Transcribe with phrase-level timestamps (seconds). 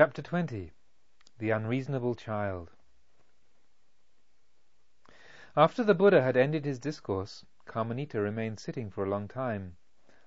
[0.00, 0.70] Chapter 20
[1.38, 2.70] The Unreasonable Child
[5.56, 9.76] After the Buddha had ended his discourse, Kamanita remained sitting for a long time,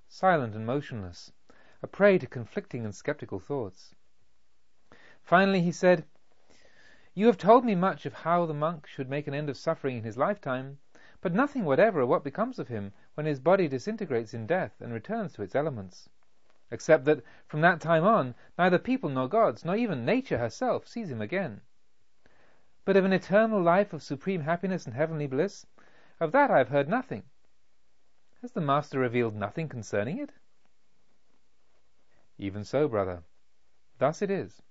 [0.09, 1.31] silent and motionless,
[1.81, 3.95] a prey to conflicting and skeptical thoughts.
[5.21, 6.03] Finally he said,
[7.13, 9.95] You have told me much of how the monk should make an end of suffering
[9.99, 10.79] in his lifetime,
[11.21, 14.91] but nothing whatever of what becomes of him when his body disintegrates in death and
[14.91, 16.09] returns to its elements
[16.71, 21.11] except that from that time on neither people nor gods, nor even nature herself, sees
[21.11, 21.61] him again.
[22.85, 25.65] But of an eternal life of supreme happiness and heavenly bliss,
[26.19, 27.23] of that I have heard nothing.
[28.41, 30.31] Has the Master revealed nothing concerning it?
[32.37, 33.21] Even so, brother.
[33.99, 34.63] Thus it is.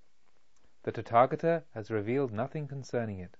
[0.83, 3.37] The Tathagata has revealed nothing concerning it.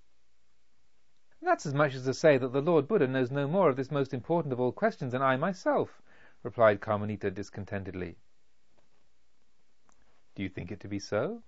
[1.42, 3.92] That's as much as to say that the Lord Buddha knows no more of this
[3.92, 6.02] most important of all questions than I myself,
[6.44, 8.18] replied Kamanita discontentedly.
[10.34, 11.44] Do you think it to be so?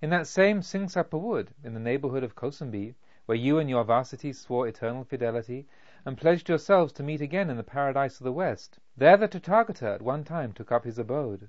[0.00, 2.94] In that same Singsapa wood, in the neighborhood of Kosambi,
[3.26, 5.66] where you and your Vasitthi swore eternal fidelity,
[6.04, 9.94] and pledged yourselves to meet again in the paradise of the West, there the Tathagata
[9.94, 11.48] at one time took up his abode.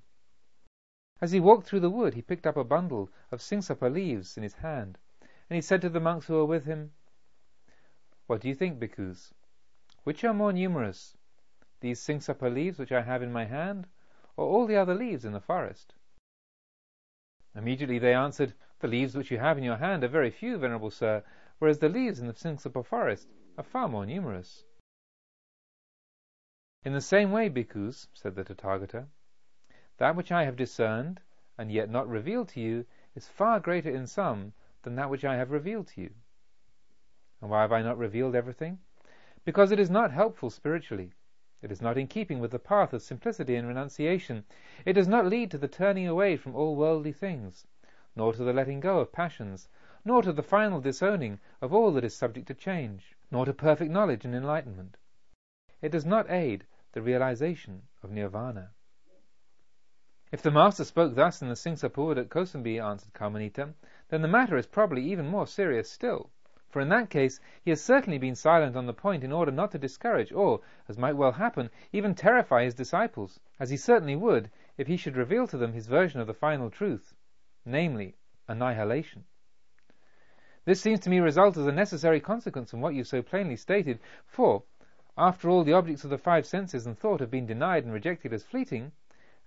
[1.21, 4.41] As he walked through the wood, he picked up a bundle of Singsapa leaves in
[4.43, 6.93] his hand, and he said to the monks who were with him,
[8.25, 9.33] What do you think, bhikkhus?
[10.03, 11.15] Which are more numerous,
[11.79, 13.87] these Singsapa leaves which I have in my hand,
[14.37, 15.93] or all the other leaves in the forest?
[17.55, 20.91] Immediately they answered, The leaves which you have in your hand are very few, venerable
[20.91, 21.23] sir,
[21.59, 24.65] whereas the leaves in the Singsapa forest are far more numerous.
[26.83, 29.07] In the same way, bhikkhus, said the Tathagata,
[29.97, 31.21] that which I have discerned
[31.57, 35.35] and yet not revealed to you is far greater in some than that which I
[35.37, 36.13] have revealed to you.
[37.41, 38.79] And why have I not revealed everything?
[39.45, 41.13] Because it is not helpful spiritually.
[41.61, 44.43] It is not in keeping with the path of simplicity and renunciation.
[44.85, 47.65] It does not lead to the turning away from all worldly things,
[48.13, 49.69] nor to the letting go of passions,
[50.03, 53.89] nor to the final disowning of all that is subject to change, nor to perfect
[53.89, 54.97] knowledge and enlightenment.
[55.81, 58.71] It does not aid the realization of nirvana.
[60.31, 63.73] If the Master spoke thus in the Singsapa wood at Kosambi, answered Kamanita,
[64.09, 66.31] then the matter is probably even more serious still
[66.75, 69.71] for in that case he has certainly been silent on the point in order not
[69.71, 70.59] to discourage or,
[70.89, 75.15] as might well happen, even terrify his disciples, as he certainly would if he should
[75.15, 77.15] reveal to them his version of the final truth,
[77.63, 78.17] namely,
[78.49, 79.23] annihilation.
[80.65, 83.97] This seems to me result as a necessary consequence from what you so plainly stated,
[84.25, 84.63] for,
[85.17, 88.33] after all the objects of the five senses and thought have been denied and rejected
[88.33, 88.91] as fleeting,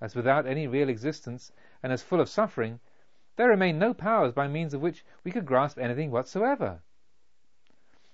[0.01, 1.53] as without any real existence,
[1.83, 2.81] and as full of suffering,
[3.37, 6.81] there remain no powers by means of which we could grasp anything whatsoever.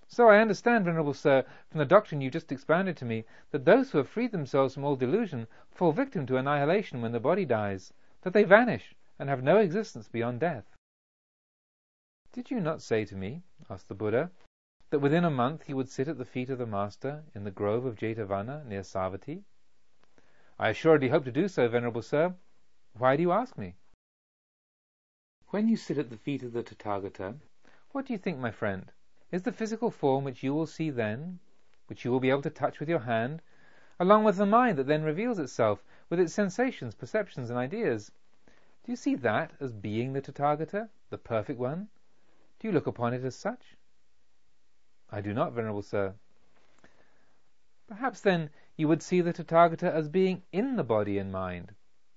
[0.07, 3.91] So I understand, venerable sir, from the doctrine you just expounded to me, that those
[3.91, 7.93] who have freed themselves from all delusion fall victim to annihilation when the body dies,
[8.23, 10.65] that they vanish and have no existence beyond death.
[12.33, 14.31] Did you not say to me, asked the Buddha,
[14.91, 17.51] that within a month he would sit at the feet of the Master in the
[17.51, 19.43] grove of Jetavana near Savatthi?
[20.59, 22.35] I assuredly hope to do so, venerable sir.
[22.97, 23.75] Why do you ask me?
[25.49, 27.37] When you sit at the feet of the Tathagata,
[27.93, 28.93] what do you think, my friend?
[29.35, 31.41] Is the physical form which you will see then,
[31.89, 33.43] which you will be able to touch with your hand,
[33.99, 38.13] along with the mind that then reveals itself, with its sensations, perceptions, and ideas.
[38.85, 41.89] Do you see that as being the Tathagata, the perfect one?
[42.61, 43.77] Do you look upon it as such?
[45.11, 46.15] I do not, venerable sir.
[47.89, 51.75] Perhaps then you would see the Tathagata as being in the body and mind.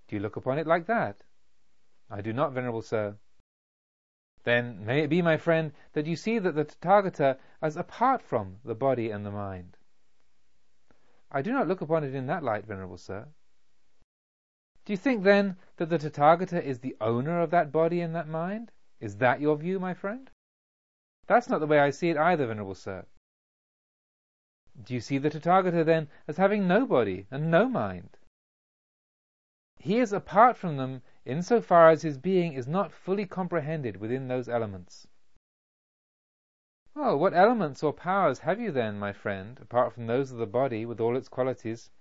[0.08, 1.24] Do you look upon it like that?
[2.12, 3.16] I do not, venerable sir.
[4.48, 8.62] Then may it be, my friend, that you see that the Tathagata as apart from
[8.64, 9.76] the body and the mind.
[11.30, 13.28] I do not look upon it in that light, venerable sir.
[14.86, 18.30] Do you think then that the Tathagata is the owner of that body and that
[18.30, 18.72] mind?
[19.02, 20.30] Is that your view, my friend?
[21.26, 23.06] That's not the way I see it either, venerable sir.
[24.82, 28.16] Do you see the Tathagata then as having no body and no mind?
[29.78, 33.98] He is apart from them in so far as his being is not fully comprehended
[33.98, 35.10] within those elements.
[36.96, 40.48] Well, what elements or powers have you then, my friend, apart from those of the
[40.48, 41.92] body with all its qualities,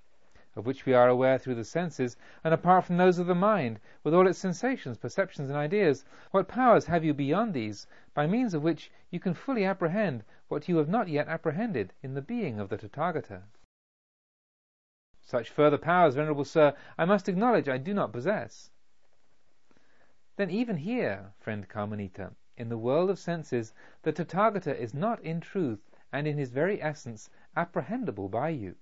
[0.54, 3.80] of which we are aware through the senses, and apart from those of the mind,
[4.04, 7.84] with all its sensations, perceptions, and ideas, what powers have you beyond these,
[8.14, 12.14] by means of which you can fully apprehend what you have not yet apprehended in
[12.14, 13.42] the being of the Tathagata?
[15.20, 18.70] Such further powers, venerable sir, I must acknowledge I do not possess.
[20.36, 23.72] Then even here, friend Kamanita, in the world of senses,
[24.02, 28.76] the Tathagata is not in truth and in his very essence apprehendable by you.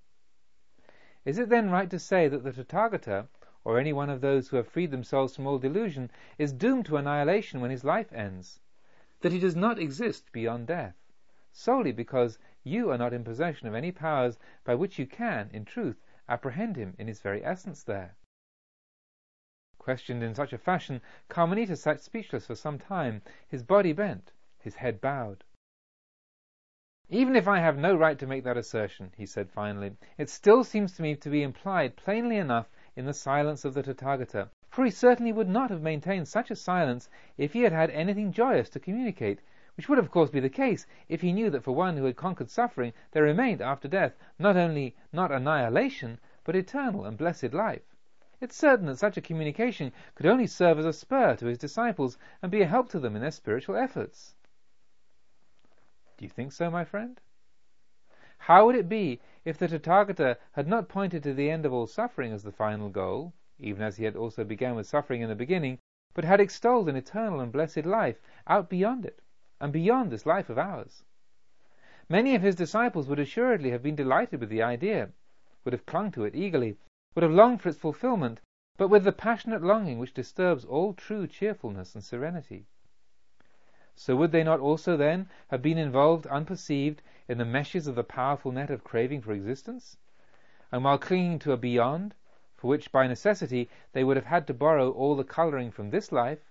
[1.25, 3.29] Is it then right to say that the Tathagata,
[3.63, 6.97] or any one of those who have freed themselves from all delusion, is doomed to
[6.97, 8.59] annihilation when his life ends,
[9.21, 10.97] that he does not exist beyond death,
[11.53, 15.65] solely because you are not in possession of any powers by which you can, in
[15.65, 18.17] truth, apprehend him in his very essence there.
[19.85, 24.77] Questioned in such a fashion, Kamanita sat speechless for some time, his body bent, his
[24.77, 25.45] head bowed.
[27.11, 30.65] Even if I have no right to make that assertion, he said finally, it still
[30.65, 34.87] seems to me to be implied plainly enough in the silence of the Tathagata, for
[34.87, 38.71] he certainly would not have maintained such a silence if he had had anything joyous
[38.71, 39.41] to communicate,
[39.77, 42.17] which would of course be the case if he knew that for one who had
[42.17, 47.94] conquered suffering there remained after death not only not annihilation, but eternal and blessed life.
[48.41, 52.19] It's certain that such a communication could only serve as a spur to his disciples
[52.43, 54.35] and be a help to them in their spiritual efforts.
[56.17, 57.21] Do you think so, my friend?
[58.39, 61.87] How would it be if the Tathagata had not pointed to the end of all
[61.87, 65.35] suffering as the final goal, even as he had also begun with suffering in the
[65.35, 65.79] beginning,
[66.13, 69.23] but had extolled an eternal and blessed life out beyond it,
[69.61, 71.05] and beyond this life of ours?
[72.09, 75.11] Many of his disciples would assuredly have been delighted with the idea,
[75.65, 76.77] would have clung to it eagerly,
[77.15, 78.41] would have longed for its fulfillment,
[78.77, 82.67] but with the passionate longing which disturbs all true cheerfulness and serenity.
[83.95, 88.03] So would they not also then have been involved unperceived in the meshes of the
[88.03, 89.97] powerful net of craving for existence?
[90.73, 92.17] And while clinging to a beyond,
[92.57, 96.11] for which by necessity they would have had to borrow all the colouring from this
[96.11, 96.51] life,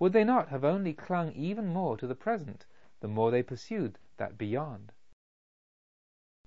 [0.00, 2.66] would they not have only clung even more to the present
[2.98, 4.90] the more they pursued that beyond?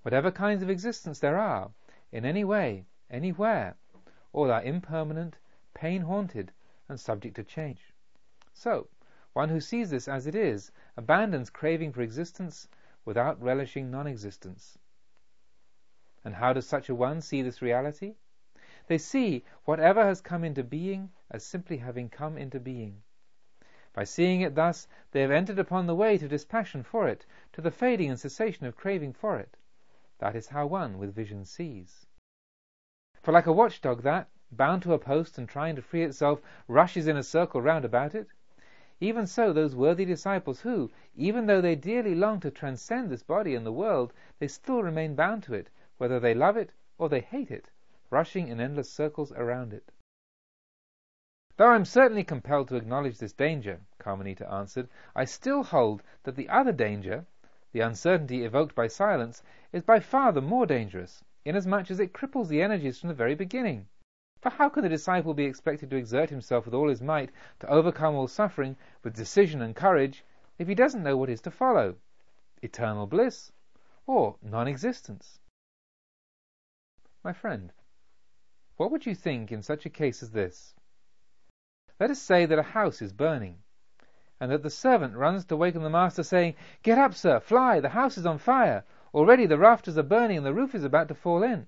[0.01, 1.71] Whatever kinds of existence there are,
[2.12, 3.75] in any way, anywhere,
[4.31, 5.38] all are impermanent,
[5.73, 6.51] pain haunted,
[6.88, 7.94] and subject to change.
[8.53, 8.88] So,
[9.33, 12.67] one who sees this as it is abandons craving for existence
[13.05, 14.77] without relishing non existence.
[16.23, 18.15] And how does such a one see this reality?
[18.88, 23.01] They see whatever has come into being as simply having come into being.
[23.94, 27.61] By seeing it thus, they have entered upon the way to dispassion for it, to
[27.61, 29.57] the fading and cessation of craving for it.
[30.19, 32.05] That is how one with vision sees.
[33.23, 37.07] For like a watchdog that, bound to a post and trying to free itself, rushes
[37.07, 38.27] in a circle round about it,
[38.99, 43.55] even so those worthy disciples who, even though they dearly long to transcend this body
[43.55, 47.21] and the world, they still remain bound to it, whether they love it or they
[47.21, 47.69] hate it,
[48.09, 49.93] rushing in endless circles around it.
[51.55, 56.35] Though I am certainly compelled to acknowledge this danger, Kamanita answered, I still hold that
[56.35, 57.25] the other danger,
[57.71, 62.47] the uncertainty evoked by silence, is by far the more dangerous, inasmuch as it cripples
[62.47, 63.87] the energies from the very beginning.
[64.41, 67.69] For how can the disciple be expected to exert himself with all his might to
[67.69, 70.25] overcome all suffering with decision and courage
[70.57, 71.95] if he doesn't know what is to follow?
[72.61, 73.51] Eternal bliss
[74.05, 75.39] or non existence?
[77.23, 77.71] My friend,
[78.75, 80.75] what would you think in such a case as this?
[81.99, 83.59] Let us say that a house is burning,
[84.39, 87.89] and that the servant runs to waken the master, saying, Get up, sir, fly, the
[87.89, 88.83] house is on fire,
[89.13, 91.68] Already the rafters are burning and the roof is about to fall in.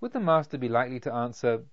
[0.00, 1.64] Would the master be likely to answer,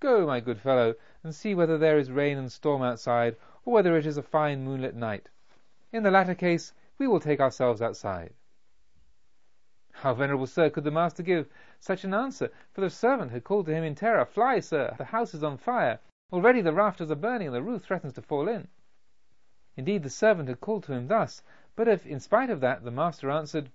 [0.00, 3.96] Go, my good fellow, and see whether there is rain and storm outside, or whether
[3.96, 5.28] it is a fine moonlit night.
[5.92, 8.32] In the latter case, we will take ourselves outside.
[9.92, 12.50] How, venerable sir, could the master give such an answer?
[12.72, 15.58] For the servant had called to him in terror, Fly, sir, the house is on
[15.58, 16.00] fire.
[16.32, 18.68] Already the rafters are burning and the roof threatens to fall in.
[19.76, 21.42] Indeed, the servant had called to him thus,
[21.80, 23.70] but if, in spite of that, the master answered,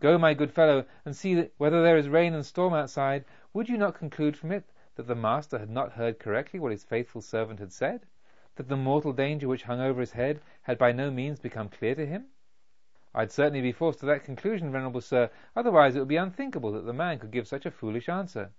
[0.00, 3.76] Go, my good fellow, and see whether there is rain and storm outside, would you
[3.76, 7.58] not conclude from it that the master had not heard correctly what his faithful servant
[7.58, 8.06] had said?
[8.54, 11.96] That the mortal danger which hung over his head had by no means become clear
[11.96, 12.26] to him?
[13.12, 16.86] I'd certainly be forced to that conclusion, venerable sir, otherwise it would be unthinkable that
[16.86, 18.52] the man could give such a foolish answer.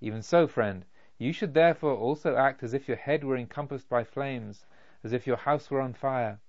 [0.00, 0.84] Even so, friend,
[1.16, 4.66] you should therefore also act as if your head were encompassed by flames,
[5.04, 6.40] as if your house were on fire.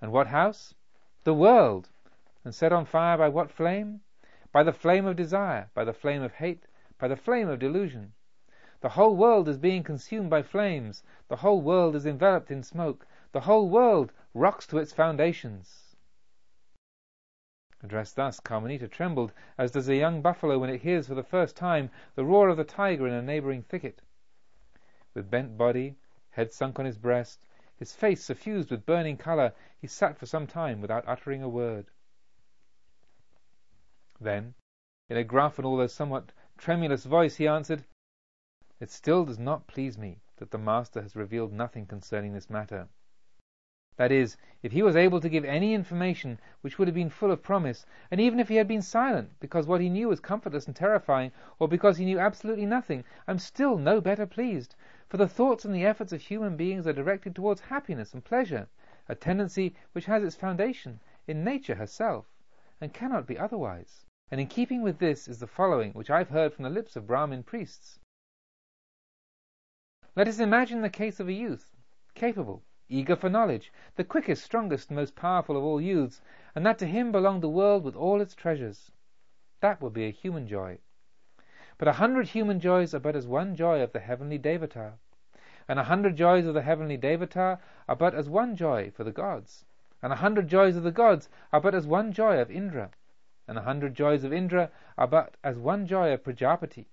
[0.00, 0.74] And what house?
[1.22, 1.88] The world!
[2.42, 4.00] And set on fire by what flame?
[4.50, 6.66] By the flame of desire, by the flame of hate,
[6.98, 8.12] by the flame of delusion.
[8.80, 13.06] The whole world is being consumed by flames, the whole world is enveloped in smoke,
[13.32, 15.96] the whole world rocks to its foundations.
[17.84, 21.56] Addressed thus, Kamanita trembled as does a young buffalo when it hears for the first
[21.56, 24.02] time the roar of the tiger in a neighbouring thicket.
[25.14, 25.96] With bent body,
[26.30, 27.46] head sunk on his breast,
[27.76, 31.86] his face suffused with burning colour, he sat for some time without uttering a word.
[34.20, 34.54] Then,
[35.08, 37.84] in a gruff and although somewhat tremulous voice, he answered,
[38.80, 42.88] It still does not please me that the Master has revealed nothing concerning this matter.
[43.96, 47.30] That is, if he was able to give any information which would have been full
[47.30, 50.66] of promise, and even if he had been silent because what he knew was comfortless
[50.66, 54.74] and terrifying, or because he knew absolutely nothing, I am still no better pleased,
[55.08, 58.68] for the thoughts and the efforts of human beings are directed towards happiness and pleasure,
[59.08, 62.26] a tendency which has its foundation in nature herself,
[62.80, 64.06] and cannot be otherwise.
[64.30, 66.96] And in keeping with this is the following, which I have heard from the lips
[66.96, 68.00] of Brahmin priests.
[70.16, 71.76] Let us imagine the case of a youth,
[72.14, 76.20] capable, eager for knowledge, the quickest, strongest, and most powerful of all youths,
[76.54, 78.90] and that to him belonged the world with all its treasures.
[79.60, 80.78] That would be a human joy.
[81.76, 84.92] But a hundred human joys are but as one joy of the heavenly Devata,
[85.66, 89.10] and a hundred joys of the heavenly Devata are but as one joy for the
[89.10, 89.64] gods,
[90.00, 92.92] and a hundred joys of the gods are but as one joy of Indra,
[93.48, 96.86] and a hundred joys of Indra are but as one joy of Prajapati,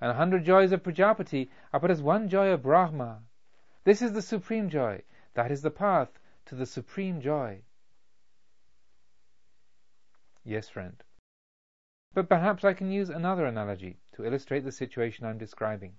[0.00, 3.22] and a hundred joys of Prajapati are but as one joy of Brahma.
[3.84, 5.02] This is the supreme joy,
[5.34, 7.62] that is the path to the supreme joy.
[10.42, 11.02] Yes, friend.
[12.12, 15.94] But perhaps I can use another analogy to illustrate the situation I'm describing.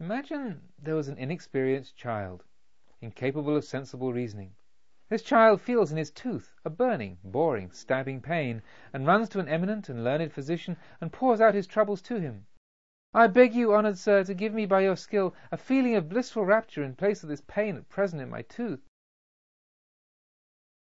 [0.00, 2.44] Imagine there was an inexperienced child,
[3.00, 4.54] incapable of sensible reasoning.
[5.08, 8.62] This child feels in his tooth a burning, boring, stabbing pain,
[8.92, 12.46] and runs to an eminent and learned physician and pours out his troubles to him.
[13.14, 16.44] I beg you, honoured sir, to give me by your skill a feeling of blissful
[16.44, 18.86] rapture in place of this pain at present in my tooth.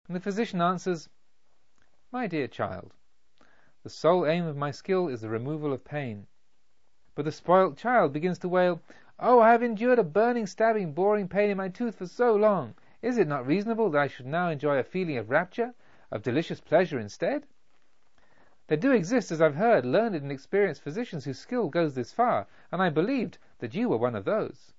[0.08, 1.08] And the physician answers,
[2.10, 2.94] My dear child,
[3.86, 6.26] the sole aim of my skill is the removal of pain.
[7.14, 8.82] But the spoilt child begins to wail,
[9.20, 12.74] Oh, I have endured a burning, stabbing, boring pain in my tooth for so long.
[13.00, 15.72] Is it not reasonable that I should now enjoy a feeling of rapture,
[16.10, 17.46] of delicious pleasure instead?
[18.66, 22.48] There do exist, as I've heard, learned and experienced physicians whose skill goes this far,
[22.72, 24.72] and I believed that you were one of those.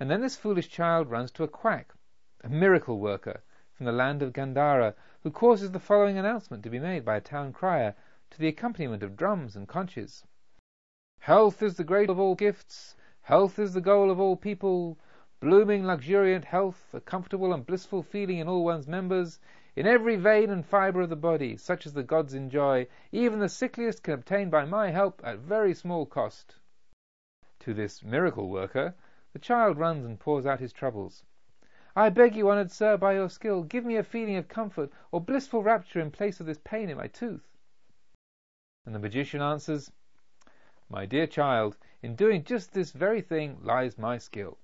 [0.00, 1.94] And then this foolish child runs to a quack,
[2.42, 6.78] a miracle worker from the land of Gandhara, who causes the following announcement to be
[6.78, 7.94] made by a town crier
[8.30, 10.24] to the accompaniment of drums and conches.
[11.18, 14.98] Health is the great of all gifts, health is the goal of all people,
[15.40, 19.38] blooming luxuriant health, a comfortable and blissful feeling in all one's members,
[19.76, 23.48] in every vein and fibre of the body, such as the gods enjoy, even the
[23.48, 26.56] sickliest can obtain by my help at very small cost.
[27.60, 28.94] To this miracle worker,
[29.32, 31.24] the child runs and pours out his troubles.
[31.96, 35.20] I beg you, honoured sir, by your skill, give me a feeling of comfort or
[35.20, 37.56] blissful rapture in place of this pain in my tooth.
[38.86, 39.90] And the magician answers,
[40.88, 44.58] My dear child, in doing just this very thing lies my skill.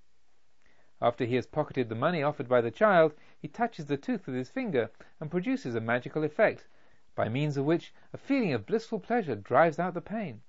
[1.03, 4.37] After he has pocketed the money offered by the child, he touches the tooth with
[4.37, 4.91] his finger
[5.21, 6.69] and produces a magical effect,
[7.17, 10.43] by means of which a feeling of blissful pleasure drives out the pain,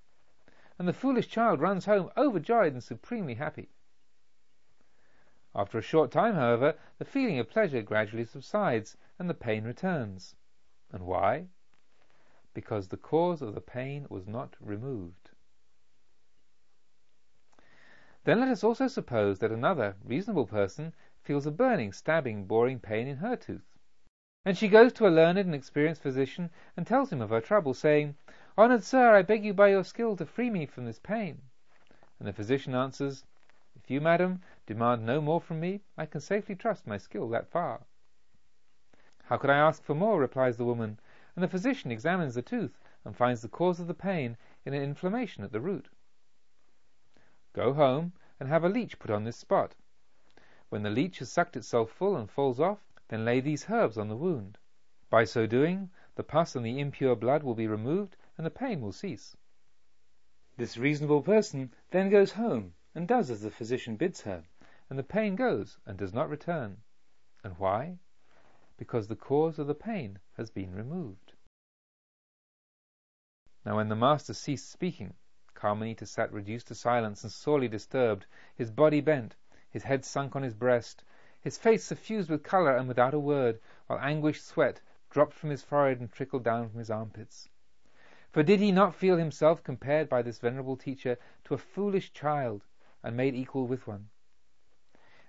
[0.78, 3.70] and the foolish child runs home overjoyed and supremely happy.
[5.56, 10.36] After a short time, however, the feeling of pleasure gradually subsides and the pain returns.
[10.92, 11.48] And why?
[12.54, 15.32] Because the cause of the pain was not removed.
[18.24, 23.08] Then let us also suppose that another reasonable person feels a burning, stabbing, boring pain
[23.08, 23.78] in her tooth.
[24.44, 27.74] And she goes to a learned and experienced physician and tells him of her trouble,
[27.74, 28.16] saying,
[28.58, 31.42] Honoured sir, I beg you by your skill to free me from this pain.
[32.20, 33.24] And the physician answers,
[33.84, 37.48] If you, madam, demand no more from me, I can safely trust my skill that
[37.48, 37.86] far.
[39.26, 40.20] How could I ask for more?
[40.20, 41.00] replies the woman,
[41.36, 44.82] and the physician examines the tooth and finds the cause of the pain in an
[44.82, 45.90] inflammation at the root.
[47.54, 49.76] Go home and have a leech put on this spot.
[50.70, 54.10] When the leech has sucked itself full and falls off, then lay these herbs on
[54.10, 54.58] the wound.
[55.12, 58.82] By so doing, the pus and the impure blood will be removed and the pain
[58.82, 59.38] will cease.
[60.58, 64.44] This reasonable person then goes home and does as the physician bids her,
[64.90, 66.78] and the pain goes and does not return.
[67.44, 68.00] And why?
[68.76, 71.34] Because the cause of the pain has been removed.
[73.64, 75.14] Now when the master ceased speaking,
[75.54, 78.26] Kamanita sat reduced to silence and sorely disturbed,
[78.56, 79.36] his body bent,
[79.70, 81.04] his head sunk on his breast,
[81.40, 85.62] his face suffused with colour and without a word, while anguished sweat dropped from his
[85.62, 87.48] forehead and trickled down from his armpits.
[88.32, 92.64] For did he not feel himself compared by this venerable teacher to a foolish child,
[93.04, 94.10] and made equal with one?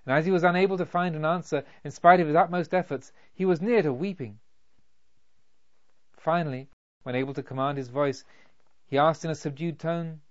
[0.05, 3.11] And as he was unable to find an answer, in spite of his utmost efforts,
[3.33, 4.39] he was near to weeping.
[6.17, 6.69] Finally,
[7.03, 8.23] when able to command his voice,
[8.85, 10.21] he asked in a subdued tone,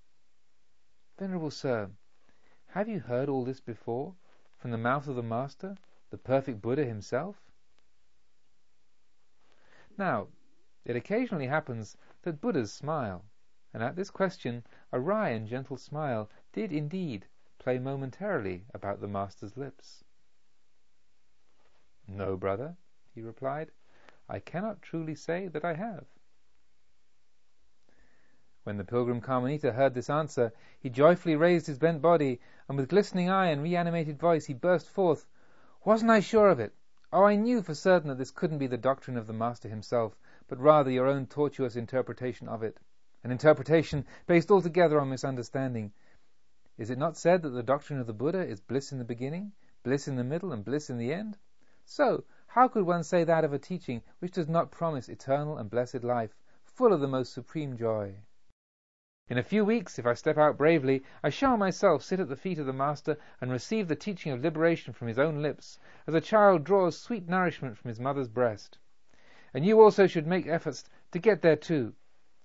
[1.18, 1.90] Venerable sir,
[2.68, 4.14] have you heard all this before,
[4.56, 5.76] from the mouth of the Master,
[6.10, 7.36] the perfect Buddha himself?
[9.96, 10.28] Now,
[10.84, 13.24] it occasionally happens that Buddhas smile,
[13.74, 17.26] and at this question a wry and gentle smile did indeed
[17.58, 20.04] play momentarily about the Master's lips.
[22.06, 22.76] No, brother,
[23.14, 23.70] he replied,
[24.28, 26.06] I cannot truly say that I have.
[28.64, 32.90] When the pilgrim Kamanita heard this answer, he joyfully raised his bent body, and with
[32.90, 35.26] glistening eye and reanimated voice he burst forth,
[35.84, 36.74] Wasn't I sure of it?
[37.10, 40.18] Oh, I knew for certain that this couldn't be the doctrine of the Master himself,
[40.48, 42.78] but rather your own tortuous interpretation of it.
[43.24, 45.92] An interpretation based altogether on misunderstanding.
[46.76, 49.52] Is it not said that the doctrine of the Buddha is bliss in the beginning,
[49.82, 51.36] bliss in the middle, and bliss in the end?
[51.84, 55.68] So, how could one say that of a teaching which does not promise eternal and
[55.68, 58.20] blessed life, full of the most supreme joy?
[59.28, 62.36] In a few weeks, if I step out bravely, I shall myself sit at the
[62.36, 66.14] feet of the Master and receive the teaching of liberation from his own lips, as
[66.14, 68.78] a child draws sweet nourishment from his mother's breast.
[69.52, 71.94] And you also should make efforts to get there too.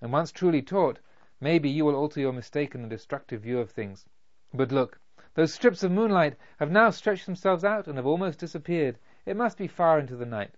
[0.03, 0.99] And once truly taught,
[1.39, 4.05] maybe you will alter your mistaken and destructive view of things.
[4.53, 4.99] But look,
[5.35, 8.99] those strips of moonlight have now stretched themselves out and have almost disappeared.
[9.25, 10.55] It must be far into the night.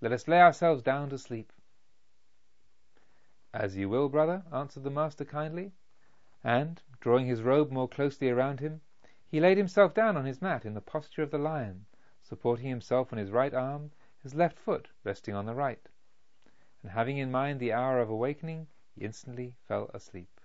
[0.00, 1.52] Let us lay ourselves down to sleep.
[3.52, 5.72] As you will, brother, answered the master kindly,
[6.44, 8.80] and, drawing his robe more closely around him,
[9.26, 11.86] he laid himself down on his mat in the posture of the lion,
[12.22, 13.90] supporting himself on his right arm,
[14.22, 15.88] his left foot resting on the right,
[16.88, 20.37] and having in mind the hour of awakening, he instantly fell asleep.